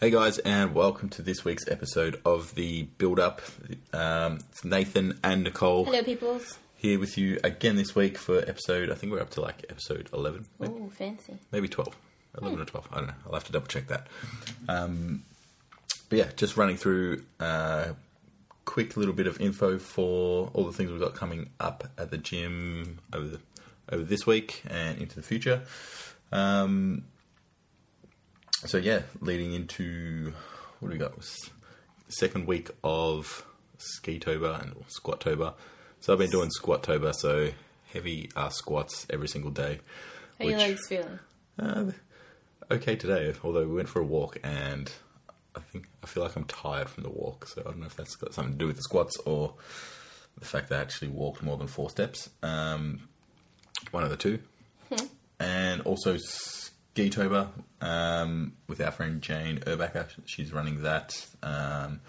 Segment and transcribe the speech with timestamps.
[0.00, 3.40] Hey guys, and welcome to this week's episode of the Build Up.
[3.92, 6.58] Um, it's Nathan and Nicole Hello, peoples.
[6.76, 8.90] here with you again this week for episode.
[8.90, 11.38] I think we're up to like episode eleven, maybe, Ooh, fancy.
[11.52, 11.96] maybe twelve,
[12.40, 12.86] eleven or twelve.
[12.92, 13.14] I don't know.
[13.26, 14.08] I'll have to double check that.
[14.68, 15.24] Um,
[16.10, 17.94] but yeah, just running through a
[18.66, 22.18] quick little bit of info for all the things we've got coming up at the
[22.18, 23.40] gym over the,
[23.90, 25.62] over this week and into the future.
[26.30, 27.04] Um,
[28.66, 30.32] so yeah, leading into
[30.80, 31.12] what do we got?
[32.08, 33.44] Second week of
[33.78, 35.54] Skitober and Squattober.
[36.00, 37.50] So I've been doing Squattober, so
[37.92, 39.80] heavy uh, squats every single day.
[40.38, 41.18] How your which- legs feeling?
[41.58, 41.84] uh,
[42.70, 44.90] okay today, although we went for a walk and
[45.56, 47.94] I think I feel like I'm tired from the walk, so I don't know if
[47.96, 49.54] that's got something to do with the squats or
[50.38, 52.28] the fact that I actually walked more than four steps.
[52.42, 53.08] Um,
[53.92, 54.40] one of the two.
[55.38, 56.16] And also
[56.94, 57.48] Skitober
[57.80, 60.08] um, with our friend Jane Urbacher.
[60.26, 61.26] She's running that.
[61.42, 62.00] Um,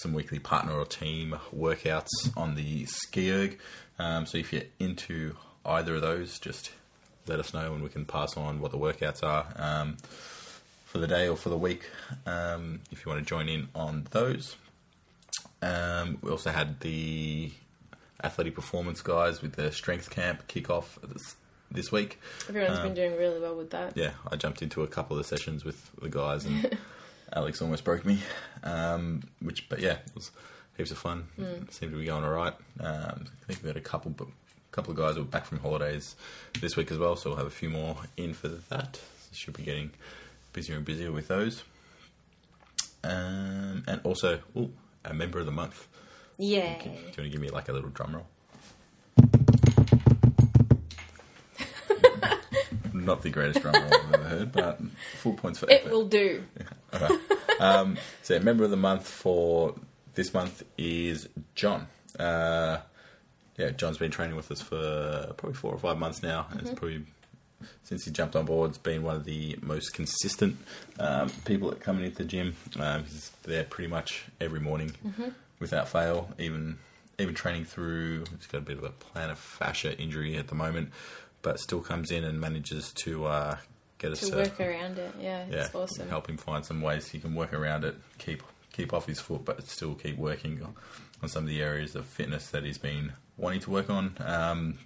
[0.00, 3.58] some weekly partner or team workouts on the Skierg.
[3.98, 6.72] Um, so if you're into either of those, just
[7.26, 9.98] let us know and we can pass on what the workouts are um,
[10.86, 11.84] for the day or for the week
[12.24, 14.56] um, if you want to join in on those.
[15.60, 17.52] Um, we also had the
[18.24, 21.36] athletic performance guys with their strength camp kickoff this,
[21.70, 22.18] this week.
[22.48, 23.96] Everyone's Um, been doing really well with that.
[23.96, 26.76] Yeah, I jumped into a couple of the sessions with the guys, and
[27.32, 28.18] Alex almost broke me.
[28.64, 30.30] Um, which, but yeah, it was
[30.76, 31.28] heaps of fun.
[31.70, 32.54] Seemed to be going all right.
[32.80, 35.44] Um, I think we had a couple, but a couple of guys who were back
[35.46, 36.16] from holidays
[36.60, 39.00] this week as well, so we'll have a few more in for that.
[39.32, 39.90] Should be getting
[40.52, 41.62] busier and busier with those.
[43.02, 44.72] Um, and also, ooh,
[45.04, 45.86] a member of the month.
[46.38, 46.78] Yeah.
[46.82, 48.26] Do you want to give me like a little drum roll?
[53.10, 54.80] Not the greatest drum roll I've ever heard, but
[55.18, 55.90] full points for It effort.
[55.90, 56.44] will do.
[57.58, 59.74] Um, so, member of the month for
[60.14, 61.86] this month is John.
[62.18, 62.78] Uh,
[63.56, 66.46] yeah, John's been training with us for probably four or five months now.
[66.50, 67.02] and It's probably
[67.82, 70.56] since he jumped on board, has been one of the most consistent
[70.98, 72.54] um, people that come into the gym.
[72.78, 74.92] Um, he's there pretty much every morning
[75.58, 76.30] without fail.
[76.38, 76.78] Even
[77.18, 80.90] even training through, he's got a bit of a plantar fascia injury at the moment,
[81.42, 83.56] but still comes in and manages to uh,
[83.98, 85.14] get us To work around it.
[85.20, 86.08] Yeah, yeah, it's awesome.
[86.08, 88.42] help him find some ways he can work around it, keep
[88.72, 90.74] keep off his foot, but still keep working on-
[91.22, 94.14] on some of the areas of fitness that he's been wanting to work on.
[94.20, 94.78] Um,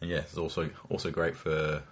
[0.00, 1.82] and yeah, it's also also great for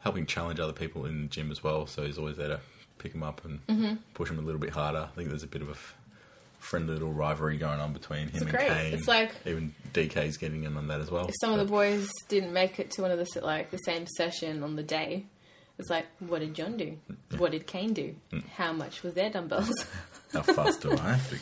[0.00, 1.86] helping challenge other people in the gym as well.
[1.86, 2.60] So he's always there to
[2.98, 3.94] pick him up and Mm-hmm.
[4.14, 5.08] push him a little bit harder.
[5.10, 5.76] I think there's a bit of a
[6.64, 8.68] friendly little rivalry going on between him and great.
[8.68, 8.94] Kane.
[8.94, 11.26] It's like- even DK's getting in on that as well.
[11.28, 14.06] If some of the boys didn't make it to one of the like the same
[14.06, 15.26] session on the day,
[15.78, 16.96] it's like, what did John do?
[17.36, 18.14] What did Kane do?
[18.32, 18.44] Mm.
[18.56, 19.72] How much was their dumbbells?
[20.32, 21.36] How fast do I have to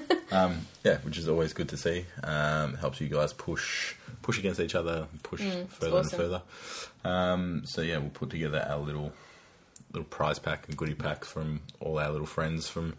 [0.30, 2.04] Um, yeah, which is always good to see.
[2.22, 6.00] Um, helps you guys push push against each other, push further awesome.
[6.00, 6.42] and further.
[7.02, 9.14] Um, so yeah, we'll put together our little
[9.92, 12.94] little prize pack and goodie pack from all our little friends from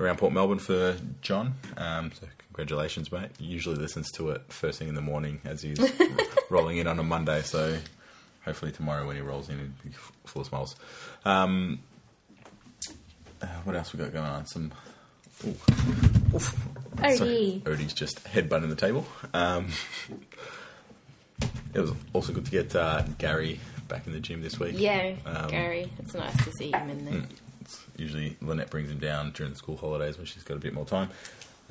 [0.00, 1.54] around Port Melbourne for John.
[1.76, 3.30] Um, so congratulations, mate.
[3.38, 5.78] He usually listens to it first thing in the morning as he's
[6.50, 7.42] rolling in on a Monday.
[7.42, 7.78] So
[8.44, 10.76] hopefully tomorrow when he rolls in, he'll be full of smiles.
[11.24, 11.80] Um,
[13.40, 14.46] uh, what else we got going on?
[14.46, 14.72] Some.
[15.44, 15.56] Ooh.
[16.34, 16.56] Oof.
[16.98, 17.62] Sorry, Odie.
[17.62, 19.06] Odie's just headbutting the table.
[19.34, 19.68] Um,
[21.74, 24.74] it was also good to get uh, Gary back in the gym this week.
[24.78, 25.90] yeah, Um, Gary.
[25.98, 27.22] It's nice to see him in there.
[27.60, 30.74] It's usually Lynette brings him down during the school holidays when she's got a bit
[30.74, 31.10] more time.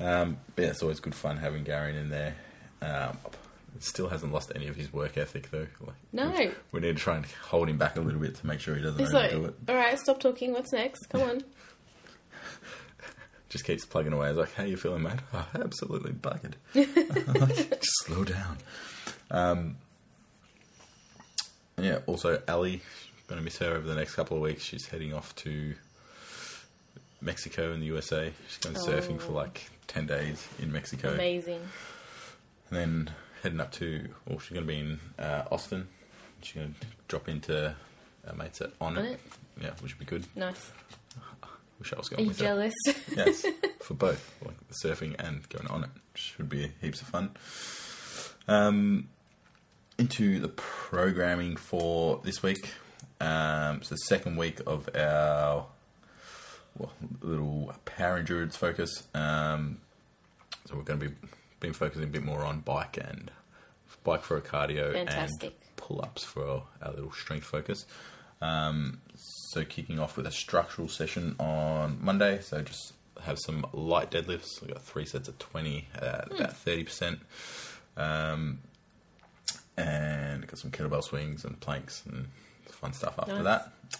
[0.00, 2.34] Um, but yeah, it's always good fun having Gary in there.
[2.80, 3.18] Um,
[3.78, 5.66] still hasn't lost any of his work ethic though.
[5.80, 6.30] Like, No.
[6.30, 8.74] we, we need to try and hold him back a little bit to make sure
[8.74, 9.54] he doesn't He's like, it.
[9.68, 10.52] all right, stop talking.
[10.52, 11.06] What's next?
[11.10, 11.42] Come on.
[13.48, 14.26] just keeps plugging away.
[14.26, 16.54] I was like, "How you feeling, mate?" Oh, absolutely buggered.
[16.74, 18.58] just slow down.
[19.30, 19.76] Um,
[21.78, 21.98] yeah.
[22.06, 22.82] Also, Ali,
[23.28, 24.62] going to miss her over the next couple of weeks.
[24.62, 25.74] She's heading off to
[27.20, 28.32] Mexico and the USA.
[28.48, 29.36] She's going surfing for Oh.
[29.36, 31.60] like ten days in Mexico, Amazing.
[32.70, 33.10] and then
[33.42, 34.08] heading up to.
[34.26, 35.88] Well, she's going to be in uh, Austin.
[36.42, 37.74] She's going to drop into
[38.26, 39.12] our mates at On Onnit.
[39.14, 39.20] it?
[39.60, 40.24] Yeah, which would be good.
[40.34, 40.70] Nice.
[41.78, 42.44] Wish I was Are going you with her.
[42.44, 42.74] jealous?
[43.16, 43.44] yes,
[43.80, 45.90] for both, like the surfing and going on it.
[46.14, 47.30] Should be heaps of fun.
[48.48, 49.08] Um,
[49.98, 52.72] into the programming for this week.
[53.20, 55.66] Um, it's the second week of our
[56.76, 59.04] well, little power endurance focus.
[59.14, 59.78] Um,
[60.66, 61.14] so we're going to be
[61.60, 63.30] been focusing a bit more on bike and
[64.02, 65.54] bike for a cardio Fantastic.
[65.62, 67.86] and pull ups for our little strength focus.
[68.40, 72.40] Um, so kicking off with a structural session on Monday.
[72.40, 74.60] So just have some light deadlifts.
[74.60, 77.18] We've got three sets of 20 at about 30%.
[77.96, 78.58] Um,
[79.76, 82.28] and got some kettlebell swings and planks and
[82.66, 83.44] fun stuff after Nice.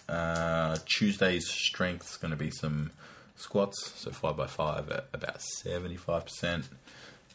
[0.07, 0.13] that.
[0.13, 2.91] Uh, Tuesday's is going to be some
[3.35, 6.63] squats, so 5x5 at about 75%.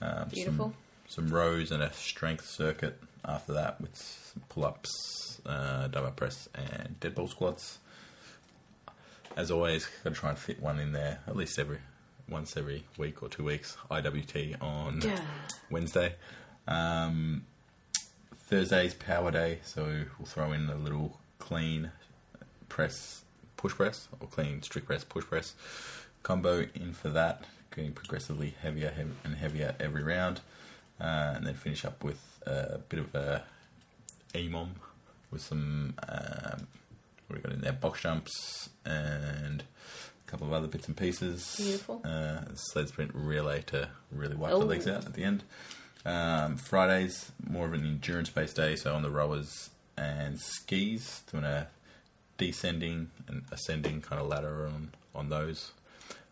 [0.01, 0.75] Um, Beautiful.
[1.09, 6.13] Some, some rows and a strength circuit after that with some pull ups, uh, dumbbell
[6.13, 7.79] press, and dead ball squats.
[9.37, 11.79] As always, got to try and fit one in there at least every
[12.29, 13.77] once every week or two weeks.
[13.91, 15.21] IWT on Yeah.
[15.71, 16.15] Wednesday.
[16.67, 17.47] Um,
[18.49, 21.91] Thursday's power day, so we'll throw in a little clean
[22.71, 23.23] press,
[23.59, 25.55] push press, or clean strict press, push press
[26.23, 28.93] combo in for that, getting progressively heavier
[29.25, 30.41] and heavier every round,
[31.01, 33.45] uh, and then finish up with a bit of a
[34.35, 34.71] AMOM
[35.31, 36.67] with some um,
[37.27, 39.63] what we got in there, box jumps and
[40.27, 41.55] a couple of other bits and pieces.
[41.59, 42.01] Beautiful.
[42.03, 44.61] Uh, sled sprint relay to really wipe the Oh.
[44.61, 45.43] legs out at the end.
[46.07, 51.45] Um, Fridays, more of an endurance based day, so on the rowers and skis, doing
[51.45, 51.67] a
[52.39, 55.73] descending and ascending kind of ladder on, on those.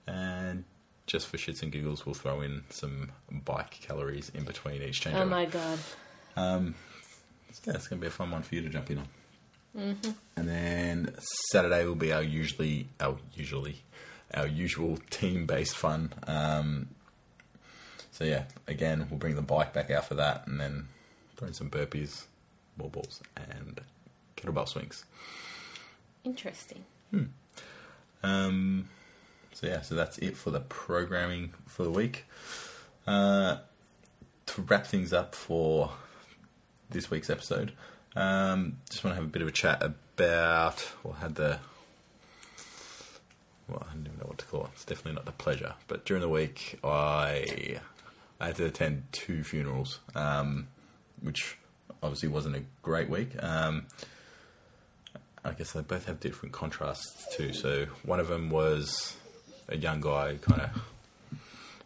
[0.06, 0.64] And
[1.06, 3.10] just for shits and giggles, we'll throw in some
[3.44, 5.22] bike calories in between each changeover.
[5.22, 5.78] Oh my god.
[6.36, 6.74] Um,
[7.66, 9.08] yeah, it's going to be a fun one for you to jump in on.
[10.36, 11.14] And then
[11.50, 13.82] Saturday will be our usually our usually
[14.32, 16.12] our usual team based fun.
[16.26, 16.88] Um,
[18.16, 20.88] so yeah, again we'll bring the bike back out for that, and then
[21.36, 22.24] throw in some burpees,
[22.78, 23.80] wall balls, and
[24.38, 25.04] kettlebell swings.
[26.24, 26.84] Interesting.
[28.22, 28.88] Um,
[29.52, 32.24] so yeah, so that's it for the programming for the week.
[33.06, 33.58] Uh,
[34.46, 35.90] to wrap things up for
[36.88, 37.72] this week's episode,
[38.14, 40.90] um, just want to have a bit of a chat about.
[41.02, 41.58] Well, had the.
[43.68, 44.70] Well, I don't even know what to call it.
[44.74, 47.80] It's definitely not the pleasure, but during the week, I
[48.38, 50.68] I had to attend two funerals, um,
[51.22, 51.56] which
[52.02, 53.30] obviously wasn't a great week.
[53.42, 53.86] Um,
[55.44, 57.52] I guess they both have different contrasts too.
[57.52, 59.16] So one of them was
[59.68, 61.40] a young guy kind of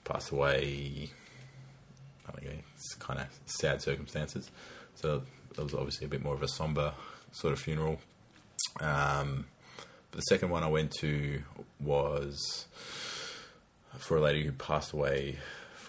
[0.05, 1.11] passed away.
[2.27, 4.51] I know, it's kind of sad circumstances.
[4.95, 5.23] So
[5.57, 6.95] it was obviously a bit more of a somber
[7.33, 8.01] sort of funeral.
[8.81, 9.47] Um,
[10.11, 11.43] but the second one I went to
[11.81, 12.67] was
[13.99, 15.39] for a lady who passed away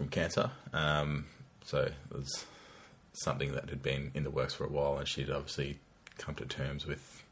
[0.02, 0.50] from cancer.
[0.74, 1.26] Um,
[1.64, 2.46] so it was
[3.14, 5.78] something that had been in the works for a while, and she'd obviously
[6.18, 7.24] come to terms with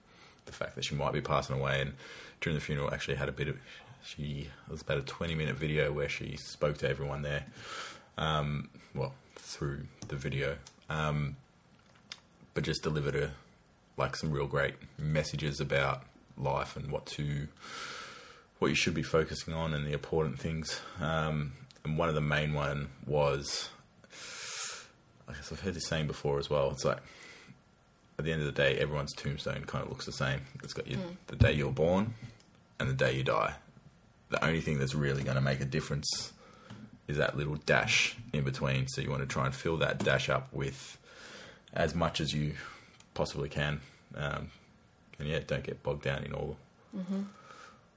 [0.45, 1.81] the fact that she might be passing away.
[1.81, 1.93] And
[2.41, 3.57] during the funeral, actually had a bit of
[4.03, 7.45] she it was about a twenty minute video where she spoke to everyone there.
[8.17, 10.57] Um, well, through the video,
[10.89, 11.37] um,
[12.53, 13.31] but just delivered a
[13.97, 16.03] like some real great messages about
[16.37, 17.47] life and what to
[18.59, 20.81] what you should be focusing on and the important things.
[21.01, 21.53] Um,
[21.83, 23.69] and one of the main one was,
[25.27, 26.71] I guess I've heard this saying before as well.
[26.71, 26.99] It's like
[28.17, 30.41] at the end of the day, everyone's tombstone kind of looks the same.
[30.63, 32.13] It's got your, the day you're born
[32.79, 33.53] and the day you die.
[34.29, 36.33] The only thing that's really going to make a difference
[37.07, 38.87] is that little dash in between.
[38.87, 40.97] So you want to try and fill that dash up with
[41.73, 42.53] as much as you
[43.13, 43.81] possibly can.
[44.15, 44.51] Um,
[45.17, 46.57] and yeah, don't get bogged down in all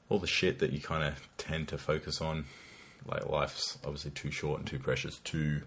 [0.09, 2.45] all the shit that you kind of tend to focus on.
[3.07, 5.63] Like life's obviously too short and too precious to,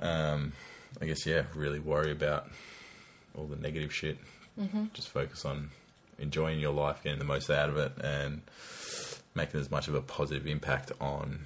[0.00, 0.52] um,
[1.00, 2.48] I guess yeah, really worry about
[3.36, 4.18] all the negative shit.
[4.94, 5.70] Just focus on
[6.18, 8.40] enjoying your life, getting the most out of it, and
[9.34, 11.40] making as much of a positive impact on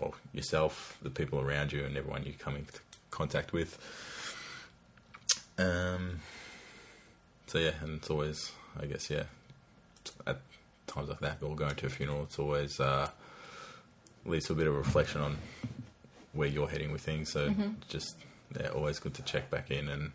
[0.00, 2.72] well yourself, the people around you, and everyone you come into
[3.10, 3.78] contact with.
[5.58, 6.20] Um.
[7.48, 9.24] So yeah, and it's always, I guess, yeah,
[10.26, 10.38] at
[10.88, 13.08] times like that, or going to a funeral, it's always uh,
[14.24, 15.36] leads to a bit of a reflection on
[16.32, 17.30] where you're heading with things.
[17.32, 17.52] So
[17.88, 18.16] just
[18.58, 20.12] yeah, always good to check back in and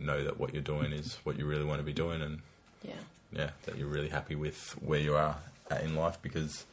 [0.00, 2.40] know that what you're doing is what you really want to be doing, and
[2.82, 2.94] Yeah.
[3.32, 5.36] yeah, that you're really happy with where you are
[5.70, 6.64] at in life because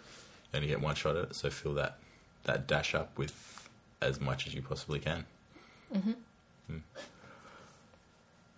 [0.51, 1.35] you only get one shot at it.
[1.35, 1.97] So fill that
[2.45, 3.69] that dash up with
[4.01, 5.25] as much as you possibly can.
[5.93, 6.77] Mm-hmm.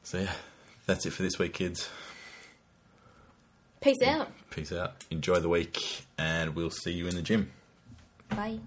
[0.04, 0.34] So yeah,
[0.86, 1.90] that's it for this week, kids.
[3.82, 4.32] Peace out.
[4.52, 4.94] Peace out.
[5.10, 7.52] Enjoy the week, and we'll see you in the gym.
[8.30, 8.60] Bye.